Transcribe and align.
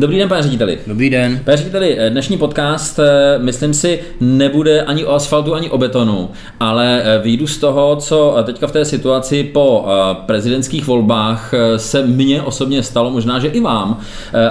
Dobrý 0.00 0.18
den, 0.18 0.28
pane 0.28 0.42
řediteli. 0.42 0.78
Dobrý 0.86 1.10
den. 1.10 1.40
Pane 1.44 1.56
řediteli, 1.56 1.98
dnešní 2.08 2.38
podcast, 2.38 2.98
eh, 2.98 3.38
myslím 3.38 3.74
si, 3.74 4.00
nebude 4.20 4.82
ani 4.82 5.04
o 5.04 5.12
asfaltu, 5.12 5.54
ani 5.54 5.70
o 5.70 5.78
betonu, 5.78 6.30
ale 6.60 7.02
eh, 7.02 7.18
výjdu 7.22 7.46
z 7.46 7.58
toho, 7.58 7.96
co 7.96 8.36
teďka 8.44 8.66
v 8.66 8.72
té 8.72 8.84
situaci 8.84 9.44
po 9.44 9.86
eh, 9.86 10.16
prezidentských 10.26 10.86
volbách 10.86 11.54
se 11.76 12.06
mně 12.06 12.42
osobně 12.42 12.82
stalo, 12.82 13.10
možná, 13.10 13.38
že 13.38 13.48
i 13.48 13.60
vám. 13.60 14.00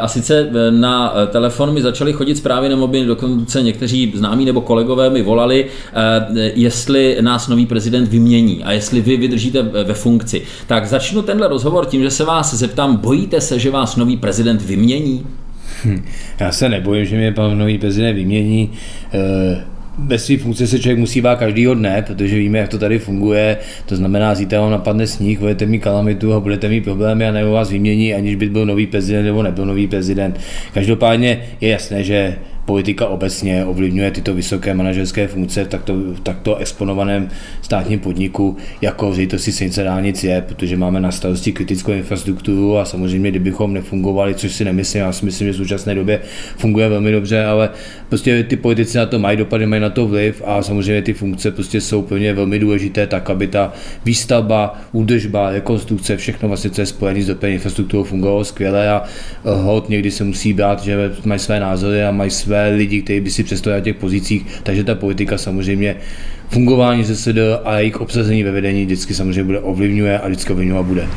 A 0.02 0.08
sice 0.08 0.50
na 0.70 1.14
telefon 1.28 1.74
mi 1.74 1.82
začaly 1.82 2.14
chodit 2.14 2.36
zprávy 2.36 2.70
na 2.70 2.76
mobil, 2.76 3.06
dokonce 3.06 3.62
někteří 3.62 4.14
známí 4.16 4.46
nebo 4.46 4.62
kolegové 4.62 5.10
mi 5.10 5.22
volali, 5.22 5.66
jestli 6.36 7.18
nás 7.22 7.48
nový 7.48 7.66
prezident 7.66 8.10
vymění 8.10 8.64
a 8.64 8.72
jestli 8.72 9.02
vy 9.02 9.18
vydržíte 9.18 9.62
ve 9.62 9.94
funkci. 9.94 10.42
Tak 10.68 10.86
začnu 10.86 11.22
tenhle 11.22 11.48
rozhovor 11.48 11.86
tím, 11.86 12.02
že 12.02 12.12
se 12.12 12.26
vás 12.26 12.54
zeptám, 12.54 12.98
bojíte 12.98 13.42
se, 13.42 13.60
že 13.60 13.72
vás 13.72 13.96
nový 13.96 14.18
prezident 14.18 14.62
vymění? 14.62 15.26
Já 16.40 16.52
se 16.52 16.70
nebojím, 16.70 17.06
že 17.06 17.18
mě 17.18 17.32
pan 17.32 17.58
nový 17.58 17.78
prezident 17.78 18.16
vymění. 18.16 18.72
Eh, 19.14 20.18
své 20.18 20.38
funkce 20.38 20.68
se 20.68 20.80
člověk 20.80 21.00
musí 21.00 21.22
bát 21.22 21.40
každýho 21.40 21.74
dne, 21.74 22.04
protože 22.08 22.36
víme, 22.36 22.58
jak 22.58 22.70
to 22.70 22.80
tady 22.80 23.00
funguje. 23.00 23.58
To 23.86 23.96
znamená, 23.96 24.36
zítra 24.36 24.62
vám 24.62 24.72
napadne 24.72 25.08
sníh, 25.08 25.40
budete 25.40 25.66
mít 25.66 25.80
kalamitu 25.80 26.34
a 26.34 26.40
budete 26.40 26.70
mít 26.70 26.82
problémy 26.82 27.28
a 27.28 27.32
nebo 27.32 27.52
vás 27.52 27.70
vymění, 27.70 28.14
aniž 28.14 28.36
by 28.36 28.50
byl 28.50 28.66
nový 28.66 28.88
prezident 28.88 29.26
nebo 29.26 29.44
nebyl 29.44 29.66
nový 29.66 29.88
prezident. 29.88 30.40
Každopádně 30.74 31.42
je 31.62 31.70
jasné, 31.70 32.04
že 32.04 32.36
politika 32.70 33.08
obecně 33.08 33.66
ovlivňuje 33.66 34.12
tyto 34.12 34.34
vysoké 34.34 34.74
manažerské 34.74 35.28
funkce 35.28 35.64
v 35.64 35.68
takto, 35.68 35.94
takto 36.24 36.56
exponovaném 36.56 37.30
státním 37.62 38.00
podniku, 38.00 38.58
jako 38.82 39.14
ředitelství 39.14 39.54
silnice 39.54 39.84
dálnic 39.84 40.24
je, 40.24 40.42
protože 40.42 40.78
máme 40.78 41.00
na 41.00 41.12
starosti 41.12 41.52
kritickou 41.52 41.92
infrastrukturu 41.92 42.78
a 42.78 42.86
samozřejmě, 42.86 43.30
kdybychom 43.30 43.74
nefungovali, 43.74 44.36
což 44.36 44.52
si 44.52 44.66
nemyslím, 44.66 45.02
já 45.02 45.12
si 45.12 45.26
myslím, 45.26 45.48
že 45.48 45.54
v 45.54 45.56
současné 45.56 45.96
době 45.96 46.22
funguje 46.58 46.90
velmi 46.90 47.12
dobře, 47.12 47.46
ale 47.46 47.70
prostě 48.10 48.44
ty 48.44 48.56
politici 48.56 48.98
na 48.98 49.06
to 49.06 49.20
mají 49.20 49.38
dopady, 49.38 49.66
mají 49.66 49.82
na 49.82 49.90
to 49.90 50.08
vliv 50.08 50.42
a 50.46 50.62
samozřejmě 50.62 51.02
ty 51.02 51.14
funkce 51.14 51.52
prostě 51.52 51.82
jsou 51.82 52.02
plně 52.02 52.34
velmi 52.34 52.60
důležité, 52.60 53.08
tak 53.08 53.30
aby 53.30 53.48
ta 53.48 53.74
výstavba, 54.06 54.82
údržba, 54.92 55.52
rekonstrukce, 55.52 56.18
všechno 56.18 56.48
vlastně, 56.48 56.70
co 56.70 56.82
je 56.82 56.86
spojené 56.86 57.22
s 57.22 57.28
dopravní 57.28 57.56
infrastrukturou, 57.56 58.04
fungovalo 58.04 58.46
skvěle 58.46 58.90
a 58.90 59.04
hod 59.44 59.90
někdy 59.90 60.12
se 60.12 60.24
musí 60.24 60.54
brát, 60.54 60.84
že 60.84 61.12
mají 61.26 61.40
své 61.40 61.60
názory 61.60 62.04
a 62.04 62.12
mají 62.12 62.32
své 62.32 62.59
lidi, 62.68 63.02
kteří 63.02 63.20
by 63.20 63.32
si 63.32 63.44
přestojí 63.44 63.76
na 63.76 63.82
těch 63.82 63.96
pozicích, 63.96 64.46
takže 64.64 64.84
ta 64.84 64.96
politika 64.96 65.38
samozřejmě 65.38 65.96
fungování 66.50 67.04
ZSD 67.04 67.38
a 67.64 67.78
jejich 67.78 68.02
obsazení 68.02 68.44
ve 68.44 68.52
vedení 68.52 68.86
vždycky 68.86 69.14
samozřejmě 69.14 69.44
bude 69.44 69.60
ovlivňuje 69.60 70.20
a 70.20 70.28
vždycky 70.28 70.54
ovlivňovat 70.54 70.86
bude. 70.86 71.08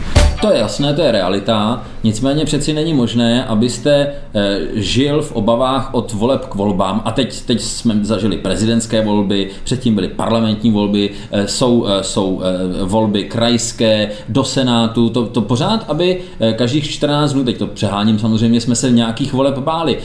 To 0.42 0.52
je 0.52 0.58
jasné, 0.58 0.94
to 0.94 1.02
je 1.02 1.12
realita. 1.12 1.82
Nicméně 2.04 2.44
přeci 2.44 2.72
není 2.72 2.94
možné, 2.94 3.44
abyste 3.44 4.06
eh, 4.34 4.58
žil 4.74 5.22
v 5.22 5.32
obavách 5.32 5.94
od 5.94 6.12
voleb 6.12 6.44
k 6.44 6.54
volbám. 6.54 7.02
A 7.04 7.10
teď, 7.10 7.42
teď 7.42 7.60
jsme 7.60 7.94
zažili 8.02 8.36
prezidentské 8.36 9.04
volby, 9.04 9.50
předtím 9.64 9.94
byly 9.94 10.08
parlamentní 10.08 10.70
volby, 10.70 11.10
eh, 11.30 11.48
jsou, 11.48 11.86
eh, 11.86 12.02
jsou 12.02 12.42
volby 12.82 13.24
krajské, 13.24 14.10
do 14.28 14.44
Senátu. 14.44 15.10
To, 15.10 15.26
to 15.26 15.40
pořád, 15.40 15.84
aby 15.88 16.20
každých 16.56 16.90
14 16.90 17.32
dnů, 17.32 17.44
teď 17.44 17.56
to 17.56 17.66
přeháním 17.66 18.18
samozřejmě, 18.18 18.60
jsme 18.60 18.74
se 18.74 18.90
nějakých 18.90 19.32
voleb 19.32 19.58
báli. 19.58 19.98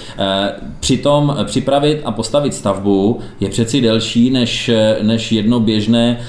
Přitom 0.80 1.17
připravit 1.44 2.02
a 2.06 2.12
postavit 2.12 2.54
stavbu 2.54 3.20
je 3.40 3.50
přeci 3.50 3.82
delší 3.82 4.30
než, 4.30 4.72
než 5.02 5.32
jedno 5.32 5.60
běžné 5.60 6.20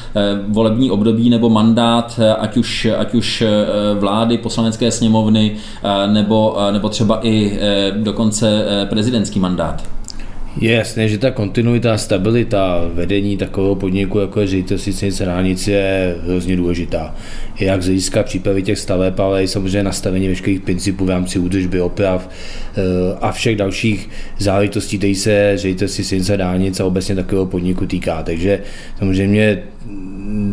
volební 0.48 0.90
období 0.90 1.30
nebo 1.30 1.48
mandát, 1.48 2.20
ať 2.38 2.56
už, 2.56 2.88
ať 2.98 3.14
už 3.14 3.44
vlády, 3.98 4.38
poslanecké 4.38 4.90
sněmovny 4.90 5.56
nebo, 6.06 6.56
nebo 6.70 6.88
třeba 6.88 7.26
i 7.26 7.58
dokonce 7.96 8.64
prezidentský 8.88 9.40
mandát. 9.40 9.97
Je 10.56 10.72
jasné, 10.72 11.08
že 11.08 11.18
ta 11.18 11.30
kontinuita 11.30 11.98
stabilita 11.98 12.90
vedení 12.92 13.36
takového 13.36 13.74
podniku, 13.74 14.18
jako 14.18 14.40
je 14.40 14.46
ředitelství 14.46 14.92
silnice 14.92 15.24
dálnic, 15.24 15.68
je 15.68 16.16
hrozně 16.24 16.56
důležitá. 16.56 17.14
Jak 17.60 17.82
z 17.82 17.86
hlediska 17.86 18.22
přípravy 18.22 18.62
těch 18.62 18.78
staveb, 18.78 19.20
ale 19.20 19.42
i 19.42 19.48
samozřejmě 19.48 19.82
nastavení 19.82 20.28
veškerých 20.28 20.60
principů 20.60 21.04
v 21.04 21.10
rámci 21.10 21.38
údržby, 21.38 21.80
oprav 21.80 22.28
e, 22.28 22.82
a 23.20 23.32
všech 23.32 23.56
dalších 23.56 24.08
záležitostí, 24.38 24.98
které 24.98 25.14
se 25.14 25.52
ředitelství 25.54 26.04
silnice 26.04 26.36
dálnic 26.36 26.80
a 26.80 26.84
obecně 26.84 27.14
takového 27.14 27.46
podniku 27.46 27.86
týká. 27.86 28.22
Takže 28.22 28.60
samozřejmě 28.98 29.62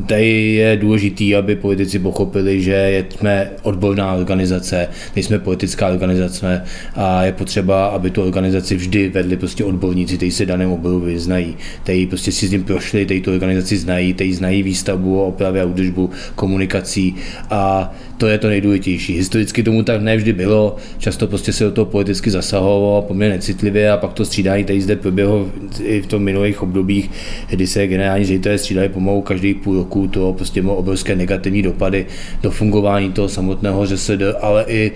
tady 0.07 0.53
je 0.53 0.77
důležitý, 0.77 1.35
aby 1.35 1.55
politici 1.55 1.99
pochopili, 1.99 2.61
že 2.61 3.05
jsme 3.09 3.51
odborná 3.61 4.13
organizace, 4.13 4.87
nejsme 5.15 5.39
politická 5.39 5.87
organizace 5.87 6.63
a 6.95 7.23
je 7.23 7.31
potřeba, 7.31 7.85
aby 7.85 8.09
tu 8.09 8.21
organizaci 8.21 8.75
vždy 8.75 9.09
vedli 9.09 9.37
prostě 9.37 9.63
odborníci, 9.63 10.17
kteří 10.17 10.31
se 10.31 10.45
daném 10.45 10.71
oboru 10.71 10.99
vyznají, 10.99 11.55
kteří 11.83 12.05
prostě 12.05 12.31
si 12.31 12.47
s 12.47 12.49
tím 12.49 12.63
prošli, 12.63 13.05
kteří 13.05 13.21
tu 13.21 13.31
organizaci 13.31 13.77
znají, 13.77 14.13
kteří 14.13 14.33
znají 14.33 14.63
výstavbu, 14.63 15.21
opravy 15.21 15.61
a 15.61 15.65
údržbu, 15.65 16.09
komunikací 16.35 17.15
a 17.49 17.93
to 18.17 18.27
je 18.27 18.37
to 18.37 18.47
nejdůležitější. 18.47 19.13
Historicky 19.13 19.63
tomu 19.63 19.83
tak 19.83 20.01
nevždy 20.01 20.33
bylo, 20.33 20.75
často 20.97 21.27
prostě 21.27 21.53
se 21.53 21.63
do 21.63 21.71
toho 21.71 21.85
politicky 21.85 22.31
zasahovalo 22.31 23.01
poměrně 23.01 23.35
necitlivě 23.35 23.91
a 23.91 23.97
pak 23.97 24.13
to 24.13 24.25
střídání 24.25 24.63
tady 24.63 24.81
zde 24.81 24.95
proběhlo 24.95 25.51
i 25.83 26.01
v 26.01 26.07
tom 26.07 26.23
minulých 26.23 26.61
obdobích, 26.61 27.09
kdy 27.49 27.67
se 27.67 27.87
generální 27.87 28.25
ředitelé 28.25 28.57
střídali 28.57 28.89
pomalu 28.89 29.21
každý 29.21 29.53
půl 29.65 29.77
roku, 29.77 30.07
to 30.07 30.33
prostě 30.33 30.61
mělo 30.61 30.77
obrovské 30.77 31.15
negativní 31.15 31.61
dopady 31.61 32.05
do 32.41 32.51
fungování 32.51 33.11
toho 33.11 33.29
samotného 33.29 33.85
ŘSD, 33.85 34.21
ale 34.41 34.65
i 34.67 34.91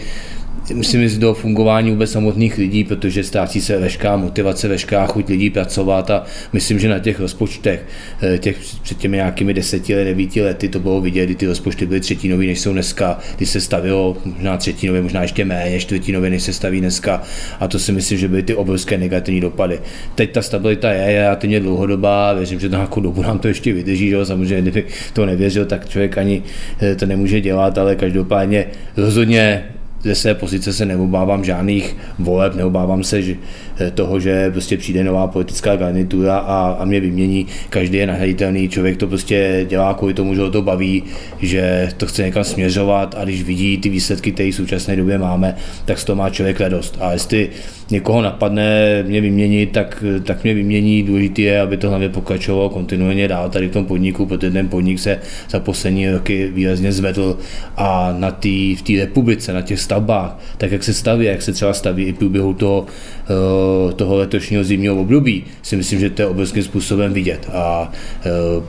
musím 0.74 1.02
říct 1.02 1.18
do 1.18 1.34
fungování 1.34 1.92
vůbec 1.92 2.12
samotných 2.12 2.58
lidí, 2.58 2.84
protože 2.84 3.24
ztrácí 3.24 3.62
se 3.62 3.78
veškerá 3.78 4.18
motivace, 4.18 4.68
veškerá 4.68 5.08
chuť 5.08 5.30
lidí 5.30 5.50
pracovat 5.50 6.12
a 6.12 6.24
myslím, 6.54 6.80
že 6.80 6.90
na 6.90 7.00
těch 7.00 7.20
rozpočtech, 7.20 7.86
eh, 8.22 8.38
těch 8.38 8.58
před 8.84 8.98
těmi 8.98 9.18
nějakými 9.18 9.54
deseti 9.54 9.96
let, 9.96 10.04
devíti 10.04 10.42
lety 10.42 10.70
to 10.70 10.80
bylo 10.80 11.02
vidět, 11.02 11.26
kdy 11.26 11.36
ty 11.36 11.46
rozpočty 11.46 11.86
byly 11.86 12.00
třetinový, 12.00 12.48
než 12.48 12.60
jsou 12.60 12.74
dneska, 12.74 13.20
kdy 13.38 13.46
se 13.46 13.62
stavilo 13.62 14.18
možná 14.26 14.58
třetinově, 14.58 15.02
možná 15.02 15.22
ještě 15.22 15.46
méně, 15.46 15.80
čtvrtinově, 15.80 16.30
než 16.30 16.44
se 16.44 16.54
staví 16.54 16.80
dneska 16.80 17.22
a 17.60 17.68
to 17.68 17.80
si 17.80 17.92
myslím, 17.92 18.18
že 18.18 18.28
byly 18.28 18.44
ty 18.44 18.56
obrovské 18.56 18.98
negativní 18.98 19.42
dopady. 19.42 19.80
Teď 20.16 20.32
ta 20.32 20.42
stabilita 20.42 20.92
je 20.92 21.22
relativně 21.22 21.60
dlouhodobá, 21.60 22.34
věřím, 22.34 22.60
že 22.60 22.70
na 22.70 22.78
nějakou 22.78 23.02
dobu 23.02 23.22
nám 23.22 23.40
to 23.40 23.48
ještě 23.48 23.74
vydrží, 23.74 24.10
že? 24.10 24.26
samozřejmě 24.26 24.62
kdyby 24.62 24.86
to 25.14 25.26
nevěřil, 25.26 25.66
tak 25.66 25.90
člověk 25.90 26.18
ani 26.18 26.44
eh, 26.82 26.96
to 26.96 27.06
nemůže 27.06 27.42
dělat, 27.42 27.78
ale 27.78 27.96
každopádně 27.96 28.66
rozhodně 28.98 29.64
ze 30.04 30.16
své 30.16 30.36
pozice 30.36 30.74
se 30.74 30.86
neobávám 30.86 31.44
žádných 31.44 31.98
voleb, 32.20 32.56
neobávám 32.56 33.04
se 33.04 33.22
že, 33.22 33.36
eh, 33.80 33.92
toho, 33.92 34.20
že 34.20 34.52
prostě 34.52 34.78
přijde 34.78 35.04
nová 35.04 35.28
politická 35.28 35.76
garnitura 35.76 36.38
a, 36.38 36.78
a 36.80 36.86
mě 36.86 37.00
vymění. 37.00 37.48
Každý 37.70 37.98
je 37.98 38.08
nahraditelný, 38.08 38.70
člověk 38.70 38.98
to 38.98 39.08
prostě 39.08 39.66
dělá 39.70 39.94
kvůli 39.94 40.14
tomu, 40.14 40.36
že 40.36 40.42
ho 40.42 40.52
to 40.52 40.62
baví, 40.62 41.04
že 41.42 41.90
to 41.98 42.06
chce 42.06 42.24
někam 42.24 42.44
směřovat 42.44 43.16
a 43.18 43.24
když 43.24 43.44
vidí 43.44 43.78
ty 43.78 43.90
výsledky, 43.90 44.32
které 44.32 44.52
v 44.52 44.56
současné 44.56 44.96
době 44.96 45.18
máme, 45.18 45.56
tak 45.86 46.00
z 46.00 46.04
toho 46.04 46.16
má 46.16 46.30
člověk 46.30 46.60
radost. 46.60 46.98
A 47.00 47.12
jestli 47.12 47.50
někoho 47.92 48.22
napadne 48.22 49.04
mě 49.04 49.22
vyměnit, 49.22 49.72
tak, 49.72 50.04
tak 50.24 50.44
mě 50.44 50.54
vymění. 50.54 51.04
Důležité 51.04 51.42
je, 51.42 51.62
aby 51.62 51.78
to 51.78 51.90
hlavně 51.90 52.10
pokračovalo 52.10 52.70
kontinuálně 52.70 53.28
dál 53.28 53.50
tady 53.50 53.68
v 53.68 53.72
tom 53.72 53.86
podniku, 53.86 54.26
protože 54.26 54.52
ten 54.52 54.68
podnik 54.68 55.00
se 55.00 55.20
za 55.50 55.60
poslední 55.60 56.10
roky 56.10 56.52
výrazně 56.54 56.92
zvedl 56.92 57.38
a 57.78 58.16
na 58.18 58.32
tý, 58.32 58.76
v 58.76 58.82
té 58.82 58.94
republice, 58.94 59.54
na 59.54 59.62
těch 59.62 59.80
stavbách, 59.80 60.40
tak 60.58 60.72
jak 60.72 60.84
se 60.84 60.94
staví, 60.94 61.26
jak 61.26 61.42
se 61.42 61.54
třeba 61.54 61.74
staví 61.74 62.04
i 62.04 62.14
průběhu 62.14 62.54
toho, 62.54 62.86
eh, 63.30 63.94
toho 63.94 64.16
letošního 64.16 64.64
zimního 64.64 64.96
období, 64.96 65.44
si 65.62 65.76
myslím, 65.76 66.00
že 66.00 66.10
to 66.10 66.22
je 66.22 66.28
obrovským 66.28 66.64
způsobem 66.64 67.14
vidět. 67.14 67.50
A 67.54 67.92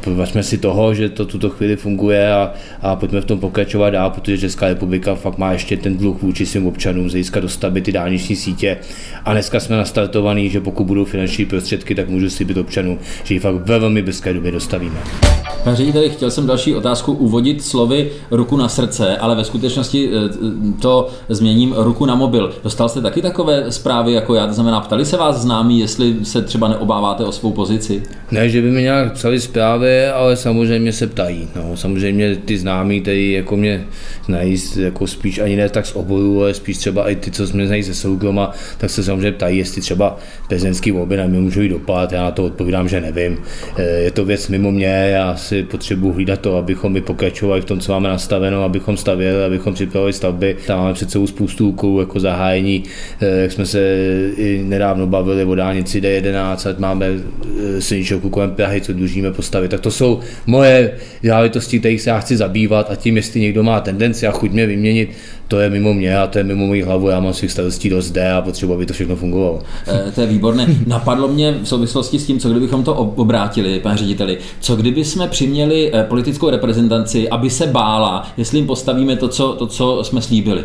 važme 0.06 0.40
eh, 0.40 0.44
si 0.44 0.58
toho, 0.58 0.94
že 0.94 1.08
to 1.08 1.26
tuto 1.26 1.50
chvíli 1.50 1.76
funguje 1.76 2.32
a, 2.32 2.52
a 2.82 2.96
pojďme 2.96 3.20
v 3.20 3.24
tom 3.24 3.40
pokračovat 3.40 3.90
dál, 3.90 4.10
protože 4.10 4.38
Česká 4.38 4.68
republika 4.68 5.14
fakt 5.14 5.38
má 5.38 5.52
ještě 5.52 5.76
ten 5.76 5.96
dluh 5.96 6.22
vůči 6.22 6.46
svým 6.46 6.66
občanům, 6.66 7.10
získat 7.10 7.40
dostavby 7.40 7.80
ty 7.80 7.92
dálniční 7.92 8.36
sítě, 8.36 8.76
a 9.24 9.32
dneska 9.32 9.60
jsme 9.60 9.76
nastartovaní, 9.76 10.50
že 10.50 10.60
pokud 10.60 10.84
budou 10.84 11.04
finanční 11.04 11.46
prostředky, 11.46 11.94
tak 11.94 12.08
můžu 12.08 12.30
slíbit 12.30 12.56
občanům, 12.56 12.98
že 13.24 13.34
ji 13.34 13.40
fakt 13.40 13.54
ve 13.54 13.78
velmi 13.78 14.02
brzké 14.02 14.32
době 14.32 14.52
dostavíme. 14.52 15.00
Pane 15.64 15.76
řediteli, 15.76 16.10
chtěl 16.10 16.30
jsem 16.30 16.46
další 16.46 16.74
otázku 16.74 17.12
uvodit 17.12 17.64
slovy 17.64 18.10
ruku 18.30 18.56
na 18.56 18.68
srdce, 18.68 19.16
ale 19.16 19.36
ve 19.36 19.44
skutečnosti 19.44 20.10
eh, 20.12 20.28
to 20.82 21.08
změním 21.28 21.74
ruku 21.76 22.06
na 22.06 22.14
mobil. 22.14 22.54
Dostal 22.64 22.88
jste 22.88 23.00
taky 23.00 23.22
takové 23.22 23.72
zprávy 23.72 24.12
jako 24.12 24.34
já, 24.34 24.46
to 24.46 24.52
znamená, 24.52 24.80
ptali 24.80 25.04
se 25.04 25.16
vás 25.16 25.36
známí, 25.36 25.80
jestli 25.80 26.14
se 26.22 26.42
třeba 26.42 26.68
neobáváte 26.68 27.24
o 27.24 27.32
svou 27.32 27.52
pozici? 27.52 28.02
Ne, 28.30 28.48
že 28.48 28.62
by 28.62 28.70
mi 28.70 28.82
nějak 28.82 29.12
psali 29.12 29.40
zprávy, 29.40 30.06
ale 30.06 30.36
samozřejmě 30.36 30.92
se 30.92 31.06
ptají. 31.06 31.48
No, 31.56 31.76
samozřejmě 31.76 32.36
ty 32.36 32.58
známí, 32.58 33.00
kteří 33.00 33.32
jako 33.32 33.56
mě 33.56 33.86
znají 34.26 34.56
jako 34.76 35.06
spíš 35.06 35.38
ani 35.38 35.56
ne 35.56 35.68
tak 35.68 35.86
z 35.86 35.96
oboru, 35.96 36.42
ale 36.42 36.54
spíš 36.54 36.78
třeba 36.78 37.10
i 37.10 37.16
ty, 37.16 37.30
co 37.30 37.46
jsme 37.46 37.66
znají 37.66 37.82
ze 37.82 37.94
soukroma, 37.94 38.50
tak 38.78 38.90
se 38.90 38.99
se 39.02 39.06
samozřejmě 39.06 39.32
ptají, 39.32 39.58
jestli 39.58 39.80
třeba 39.80 40.18
prezidentský 40.48 40.90
volby 40.90 41.16
na 41.16 41.26
mě 41.26 41.38
můžou 41.38 41.60
jít 41.60 41.68
dopad, 41.68 42.12
já 42.12 42.22
na 42.22 42.30
to 42.30 42.44
odpovídám, 42.44 42.88
že 42.88 43.00
nevím. 43.00 43.38
Eh, 43.76 43.82
je 43.82 44.10
to 44.10 44.24
věc 44.24 44.48
mimo 44.48 44.70
mě, 44.70 45.08
já 45.12 45.36
si 45.36 45.62
potřebuji 45.62 46.12
hlídat 46.12 46.40
to, 46.40 46.56
abychom 46.56 46.92
by 46.92 47.00
pokračovali 47.00 47.60
v 47.60 47.64
tom, 47.64 47.80
co 47.80 47.92
máme 47.92 48.08
nastaveno, 48.08 48.64
abychom 48.64 48.96
stavěli, 48.96 49.44
abychom 49.44 49.74
připravili 49.74 50.12
stavby. 50.12 50.56
Tam 50.66 50.78
máme 50.78 50.94
před 50.94 51.10
sebou 51.10 51.26
spoustu 51.26 51.68
úkolů, 51.68 52.00
jako 52.00 52.20
zahájení, 52.20 52.84
eh, 53.20 53.42
jak 53.42 53.52
jsme 53.52 53.66
se 53.66 53.80
i 54.36 54.62
nedávno 54.64 55.06
bavili 55.06 55.44
o 55.44 55.54
dálnici 55.54 56.00
D11, 56.00 56.66
ať 56.66 56.78
máme 56.78 57.06
silničovku 57.78 58.30
kolem 58.30 58.50
Prahy, 58.50 58.80
co 58.80 58.92
dlužíme 58.92 59.32
postavit. 59.32 59.70
Tak 59.70 59.80
to 59.80 59.90
jsou 59.90 60.20
moje 60.46 60.92
záležitosti, 61.22 61.78
kterých 61.78 62.00
se 62.00 62.10
já 62.10 62.20
chci 62.20 62.36
zabývat 62.36 62.90
a 62.90 62.96
tím, 62.96 63.16
jestli 63.16 63.40
někdo 63.40 63.62
má 63.62 63.80
tendenci 63.80 64.26
a 64.26 64.30
chuť 64.30 64.50
mě 64.50 64.66
vyměnit, 64.66 65.10
to 65.48 65.60
je 65.60 65.70
mimo 65.70 65.94
mě 65.94 66.18
a 66.18 66.26
to 66.26 66.38
je 66.38 66.44
mimo 66.44 66.66
moji 66.66 66.82
hlavu, 66.82 67.08
já 67.08 67.20
mám 67.20 67.34
svých 67.34 67.52
starostí 67.52 67.88
dost 67.88 68.06
zde 68.06 68.32
a 68.32 68.42
potřebuji, 68.42 68.74
aby 68.74 68.86
to 68.90 68.94
všechno 68.94 69.16
fungovalo. 69.16 69.62
E, 69.88 70.12
to 70.12 70.20
je 70.20 70.26
výborné. 70.26 70.66
Napadlo 70.86 71.28
mě 71.28 71.58
v 71.62 71.68
souvislosti 71.68 72.18
s 72.18 72.26
tím, 72.26 72.38
co 72.40 72.50
kdybychom 72.50 72.84
to 72.84 72.94
obrátili, 72.94 73.80
pane 73.80 73.96
řediteli, 73.96 74.38
co 74.60 74.76
kdyby 74.76 75.04
jsme 75.04 75.28
přiměli 75.28 75.90
eh, 75.94 76.04
politickou 76.04 76.50
reprezentaci, 76.50 77.28
aby 77.28 77.50
se 77.50 77.66
bála, 77.66 78.26
jestli 78.36 78.58
jim 78.58 78.66
postavíme 78.66 79.16
to, 79.16 79.28
co, 79.28 79.52
to, 79.52 79.66
co 79.66 80.04
jsme 80.04 80.22
slíbili. 80.22 80.64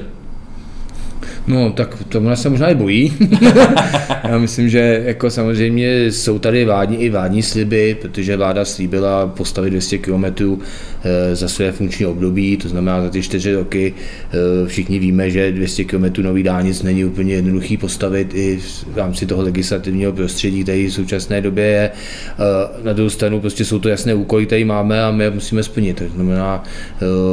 No, 1.48 1.72
tak 1.72 2.04
to 2.10 2.20
ona 2.20 2.36
se 2.36 2.50
možná 2.50 2.70
i 2.70 2.76
bojí. 2.76 3.14
Já 4.24 4.38
myslím, 4.38 4.70
že 4.70 5.04
jako 5.06 5.30
samozřejmě 5.30 6.12
jsou 6.12 6.40
tady 6.40 6.66
vládní 6.66 6.98
i 7.02 7.10
vládní 7.10 7.44
sliby, 7.44 7.98
protože 8.02 8.38
vláda 8.38 8.66
slíbila 8.66 9.28
postavit 9.28 9.70
200 9.70 9.98
km 9.98 10.26
eh, 10.26 11.36
za 11.36 11.48
své 11.48 11.72
funkční 11.72 12.06
období, 12.06 12.58
to 12.58 12.70
znamená 12.70 13.02
za 13.02 13.10
ty 13.10 13.22
čtyři 13.22 13.54
roky. 13.54 13.94
Eh, 13.94 14.68
všichni 14.68 15.00
víme, 15.00 15.30
že 15.30 15.52
200 15.52 15.84
km 15.84 16.06
nový 16.22 16.44
dálnic 16.44 16.84
není 16.84 17.06
úplně 17.06 17.36
jednoduchý 17.36 17.78
postavit 17.78 18.32
i 18.34 18.60
v 18.94 18.98
rámci 18.98 19.26
toho 19.26 19.42
legislativního 19.42 20.14
prostředí, 20.14 20.64
který 20.64 20.88
v 20.88 20.94
současné 20.94 21.42
době 21.42 21.66
je. 21.66 21.92
Eh, 21.92 22.84
na 22.84 22.94
druhou 22.94 23.10
stranu 23.10 23.40
prostě 23.40 23.66
jsou 23.66 23.80
to 23.80 23.90
jasné 23.90 24.14
úkoly, 24.14 24.46
které 24.46 24.66
máme 24.66 25.04
a 25.04 25.12
my 25.12 25.24
je 25.24 25.32
musíme 25.32 25.64
splnit. 25.64 25.98
To 25.98 26.16
znamená, 26.16 26.64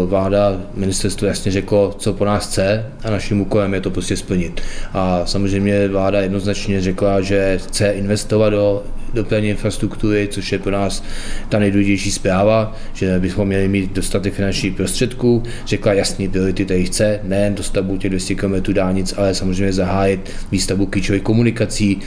vláda, 0.06 0.60
ministerstvo 0.74 1.26
jasně 1.28 1.52
řeklo, 1.52 1.94
co 1.98 2.12
po 2.12 2.24
nás 2.24 2.46
chce 2.46 2.86
a 3.04 3.10
naším 3.10 3.40
úkolem 3.40 3.74
je 3.74 3.80
to 3.80 3.90
prostě 3.90 4.01
splnit. 4.16 4.60
A 4.92 5.26
samozřejmě 5.26 5.88
vláda 5.88 6.20
jednoznačně 6.20 6.80
řekla, 6.80 7.20
že 7.20 7.58
chce 7.58 7.90
investovat 7.90 8.50
do 8.50 8.82
dopravní 9.14 9.48
infrastruktury, 9.48 10.28
což 10.30 10.52
je 10.52 10.58
pro 10.58 10.70
nás 10.72 11.04
ta 11.48 11.58
nejdůležitější 11.58 12.10
zpráva, 12.10 12.76
že 12.94 13.18
bychom 13.18 13.48
měli 13.48 13.68
mít 13.68 13.92
dostatek 13.92 14.34
finančních 14.34 14.74
prostředků. 14.74 15.42
Řekla 15.66 15.92
jasný 15.92 16.28
priority, 16.28 16.64
které 16.64 16.82
chce, 16.82 17.20
nejen 17.22 17.54
dostavbu 17.54 17.96
těch 17.96 18.10
200 18.10 18.34
km 18.34 18.72
dálnic, 18.72 19.14
ale 19.16 19.34
samozřejmě 19.34 19.72
zahájit 19.72 20.30
výstavbu 20.52 20.86
klíčových 20.86 21.22
komunikací. 21.22 22.00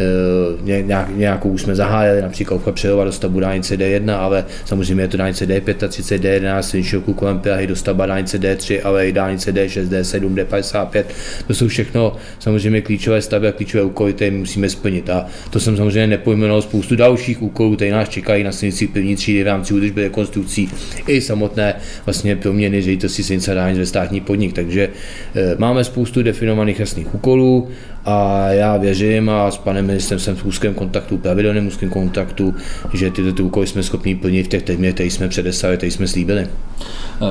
Eh, 0.00 0.82
nějak, 0.82 1.16
nějakou 1.16 1.48
už 1.48 1.62
jsme 1.62 1.74
zahájili, 1.74 2.22
například 2.22 2.60
Přerova 2.72 3.04
dostavbu 3.04 3.40
dálnice 3.40 3.76
D1, 3.76 4.16
ale 4.18 4.44
samozřejmě 4.64 5.04
je 5.04 5.08
to 5.08 5.16
dálnice 5.16 5.46
D35, 5.46 6.18
D11, 6.18 6.60
silničního 6.60 7.02
kolem 7.02 7.38
Prahy, 7.38 7.66
dostavba 7.66 8.06
dálnice 8.06 8.38
D3, 8.38 8.80
ale 8.84 9.08
i 9.08 9.12
dálnice 9.12 9.52
D6, 9.52 9.88
D7, 9.88 10.34
D55. 10.34 11.04
To 11.46 11.54
jsou 11.54 11.68
všechno 11.68 12.16
samozřejmě 12.38 12.80
klíčové 12.80 13.22
stavby 13.22 13.48
a 13.48 13.52
klíčové 13.52 13.84
úkoly, 13.84 14.12
které 14.12 14.30
musíme 14.30 14.68
splnit. 14.68 15.10
A 15.10 15.26
to 15.50 15.60
jsem 15.60 15.76
samozřejmě 15.76 16.06
nepojmenoval 16.06 16.47
spoustu 16.60 16.96
dalších 16.96 17.42
úkolů, 17.42 17.76
které 17.76 17.90
nás 17.90 18.08
čekají 18.08 18.44
na 18.44 18.52
silnici 18.52 18.86
první 18.86 19.16
třídy 19.16 19.42
v 19.42 19.46
rámci 19.46 19.74
údržby 19.74 20.02
rekonstrukcí 20.02 20.70
i 21.06 21.20
samotné 21.20 21.74
vlastně 22.06 22.36
proměny 22.36 22.82
ředitelství 22.82 23.24
silnice 23.24 23.54
dálnic 23.54 23.78
ve 23.78 23.86
státní 23.86 24.20
podnik. 24.20 24.52
Takže 24.52 24.88
e, 25.34 25.56
máme 25.58 25.84
spoustu 25.84 26.22
definovaných 26.22 26.80
jasných 26.80 27.14
úkolů 27.14 27.68
a 28.04 28.48
já 28.48 28.76
věřím 28.76 29.30
a 29.30 29.50
s 29.50 29.58
panem 29.58 29.86
ministrem 29.86 30.20
jsem 30.20 30.36
v 30.36 30.44
úzkém 30.44 30.74
kontaktu, 30.74 31.18
pravidelném 31.18 31.66
úzkém 31.66 31.90
kontaktu, 31.90 32.54
že 32.92 33.10
tyto 33.10 33.32
ty 33.32 33.42
úkoly 33.42 33.66
jsme 33.66 33.82
schopni 33.82 34.14
plnit 34.14 34.46
v 34.46 34.48
těch 34.48 34.62
termínech, 34.62 34.94
které 34.94 35.10
jsme 35.10 35.28
předeslali, 35.28 35.76
které 35.76 35.92
jsme 35.92 36.08
slíbili. 36.08 36.46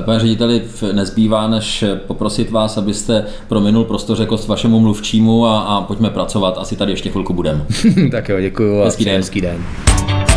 Pane 0.04 0.20
řediteli, 0.20 0.62
nezbývá 0.92 1.48
než 1.48 1.84
poprosit 2.06 2.50
vás, 2.50 2.78
abyste 2.78 3.24
prominul 3.48 3.84
prostořekost 3.84 4.48
vašemu 4.48 4.80
mluvčímu 4.80 5.46
a, 5.46 5.60
a 5.60 5.80
pojďme 5.80 6.10
pracovat. 6.10 6.58
Asi 6.58 6.76
tady 6.76 6.92
ještě 6.92 7.10
chvilku 7.10 7.32
budeme. 7.32 7.66
tak 8.10 8.28
jo, 8.28 8.40
děkuji 8.40 8.84
hezký 8.84 9.04
den. 9.08 9.16
Hezký 9.16 9.40
den. 9.40 10.27